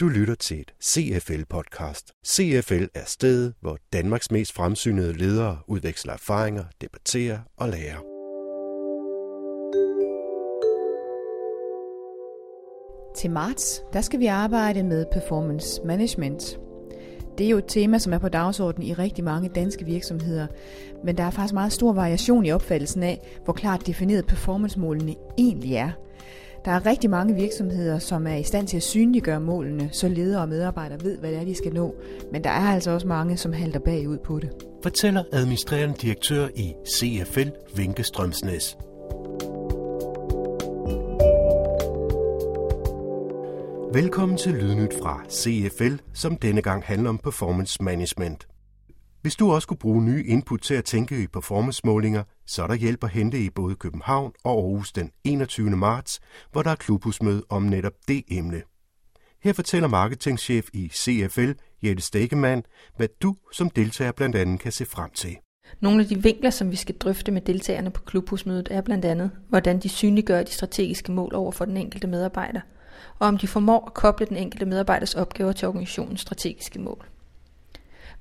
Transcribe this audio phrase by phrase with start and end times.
[0.00, 2.24] Du lytter til et CFL-podcast.
[2.26, 7.98] CFL er stedet, hvor Danmarks mest fremsynede ledere udveksler erfaringer, debatterer og lærer.
[13.16, 16.58] Til marts, der skal vi arbejde med performance management.
[17.38, 20.46] Det er jo et tema, som er på dagsordenen i rigtig mange danske virksomheder,
[21.04, 25.74] men der er faktisk meget stor variation i opfattelsen af, hvor klart defineret performancemålene egentlig
[25.74, 25.90] er–
[26.64, 30.42] der er rigtig mange virksomheder, som er i stand til at synliggøre målene, så ledere
[30.42, 31.94] og medarbejdere ved, hvad det er, de skal nå.
[32.32, 34.50] Men der er altså også mange, som halter bagud på det.
[34.82, 38.76] Fortæller administrerende direktør i CFL, Vinke Strømsnæs.
[43.92, 48.49] Velkommen til Lydnyt fra CFL, som denne gang handler om performance management.
[49.22, 52.74] Hvis du også kunne bruge nye input til at tænke i performance-målinger, så er der
[52.74, 55.70] hjælp at hente i både København og Aarhus den 21.
[55.70, 56.20] marts,
[56.52, 58.62] hvor der er klubhusmøde om netop det emne.
[59.42, 61.50] Her fortæller marketingchef i CFL,
[61.82, 62.62] Jette Stegemann,
[62.96, 65.36] hvad du som deltager blandt andet kan se frem til.
[65.80, 69.30] Nogle af de vinkler, som vi skal drøfte med deltagerne på klubhusmødet, er blandt andet,
[69.48, 72.60] hvordan de synliggør de strategiske mål over for den enkelte medarbejder,
[73.18, 77.06] og om de formår at koble den enkelte medarbejders opgaver til organisationens strategiske mål.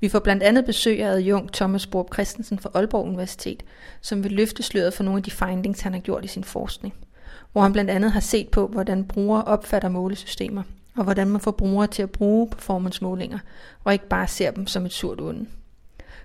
[0.00, 3.62] Vi får blandt andet besøg af adjunkt Thomas Borup Christensen fra Aalborg Universitet,
[4.00, 6.94] som vil løfte sløret for nogle af de findings, han har gjort i sin forskning.
[7.52, 10.62] Hvor han blandt andet har set på, hvordan brugere opfatter målesystemer,
[10.96, 13.38] og hvordan man får brugere til at bruge performance-målinger,
[13.84, 15.46] og ikke bare ser dem som et surt onde.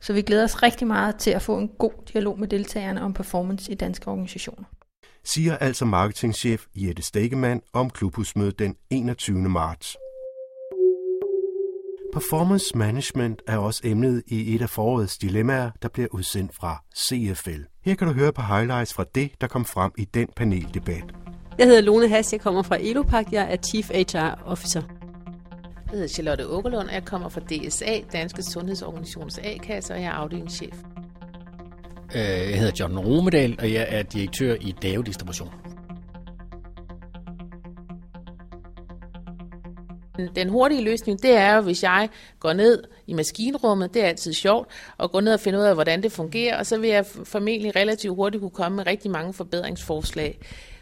[0.00, 3.14] Så vi glæder os rigtig meget til at få en god dialog med deltagerne om
[3.14, 4.64] performance i danske organisationer.
[5.24, 9.48] Siger altså marketingchef Jette Stegemann om klubhusmødet den 21.
[9.48, 9.96] marts.
[12.12, 17.60] Performance management er også emnet i et af forårets dilemmaer, der bliver udsendt fra CFL.
[17.84, 21.04] Her kan du høre på highlights fra det, der kom frem i den paneldebat.
[21.58, 24.82] Jeg hedder Lone Hass, jeg kommer fra Elopak, jeg er Chief HR Officer.
[25.86, 30.12] Jeg hedder Charlotte Åkerlund, og jeg kommer fra DSA, Danske Sundhedsorganisations A-kasse, og jeg er
[30.12, 30.74] afdelingschef.
[32.14, 35.50] Øh, jeg hedder John Romedal, og jeg er direktør i DAO Distribution.
[40.36, 42.08] Den hurtige løsning, det er jo, hvis jeg
[42.40, 45.74] går ned i maskinrummet, det er altid sjovt, og går ned og finder ud af,
[45.74, 49.32] hvordan det fungerer, og så vil jeg formentlig relativt hurtigt kunne komme med rigtig mange
[49.32, 50.38] forbedringsforslag.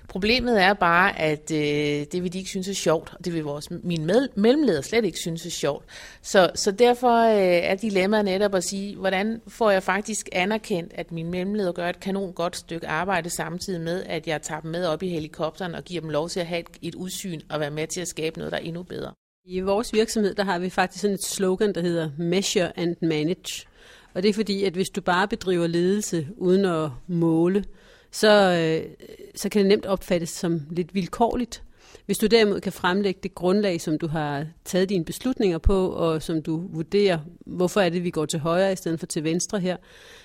[0.08, 3.44] Problemet er bare, at øh, det vil de ikke synes er sjovt, og det vil
[3.44, 5.84] vores, mine med, mellemledere slet ikke synes er sjovt.
[6.22, 11.12] Så, så derfor øh, er dilemmaet netop at sige, hvordan får jeg faktisk anerkendt, at
[11.12, 14.86] mine mellemledere gør et kanon godt stykke arbejde samtidig med, at jeg tager dem med
[14.86, 17.70] op i helikopteren og giver dem lov til at have et, et udsyn og være
[17.70, 19.12] med til at skabe noget, der er endnu bedre.
[19.50, 23.66] I vores virksomhed, der har vi faktisk sådan et slogan, der hedder Measure and Manage.
[24.14, 27.64] Og det er fordi, at hvis du bare bedriver ledelse uden at måle,
[28.10, 28.90] så, øh,
[29.34, 31.62] så kan det nemt opfattes som lidt vilkårligt.
[32.06, 36.22] Hvis du derimod kan fremlægge det grundlag, som du har taget dine beslutninger på, og
[36.22, 39.60] som du vurderer, hvorfor er det, vi går til højre i stedet for til venstre
[39.60, 39.76] her,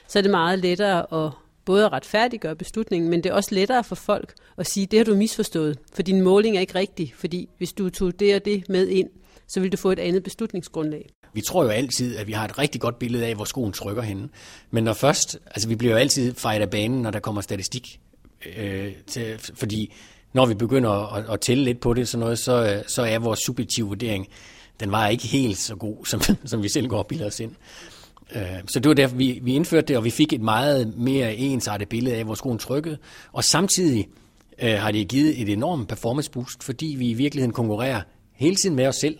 [0.07, 1.31] så er det meget lettere at
[1.65, 5.03] både at retfærdiggøre beslutningen, men det er også lettere for folk at sige, det har
[5.03, 8.69] du misforstået, for din måling er ikke rigtig, fordi hvis du tog det og det
[8.69, 9.09] med ind,
[9.47, 11.09] så vil du få et andet beslutningsgrundlag.
[11.33, 14.01] Vi tror jo altid, at vi har et rigtig godt billede af, hvor skoen trykker
[14.01, 14.29] henne.
[14.71, 17.99] Men når først, altså vi bliver jo altid fejret af banen, når der kommer statistik.
[18.57, 19.93] Øh, til, fordi
[20.33, 23.39] når vi begynder at, at tælle lidt på det, sådan noget, så, så er vores
[23.39, 24.27] subjektive vurdering,
[24.79, 27.55] den var ikke helt så god, som, som vi selv går og bilder os ind.
[28.35, 31.35] Øh, så det var derfor, vi, vi indførte det, og vi fik et meget mere
[31.35, 32.97] ensartet billede af, hvor skoen trykkede.
[33.31, 34.07] Og samtidig
[34.63, 38.01] øh, har det givet et enormt performance boost, fordi vi i virkeligheden konkurrerer
[38.35, 39.17] hele tiden med os selv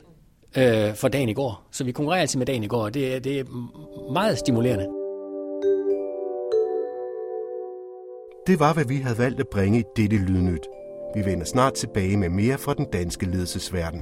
[0.58, 1.68] øh, for dagen i går.
[1.72, 3.44] Så vi konkurrerer altid med dagen i går, og det, det er
[4.14, 4.86] meget stimulerende.
[8.48, 10.68] Det var, hvad vi havde valgt at bringe i dette lydnyt.
[11.16, 14.02] Vi vender snart tilbage med mere fra den danske ledelsesverden.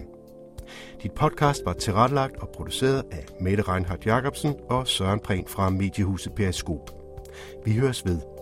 [1.03, 6.33] Dit podcast var tilrettelagt og produceret af Mette Reinhardt Jacobsen og Søren Prehn fra Mediehuset
[6.33, 6.91] Periskop.
[7.65, 8.40] Vi høres ved.